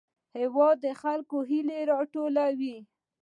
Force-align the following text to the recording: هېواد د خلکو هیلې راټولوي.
هېواد 0.37 0.77
د 0.85 0.87
خلکو 1.01 1.37
هیلې 1.49 1.79
راټولوي. 1.91 2.77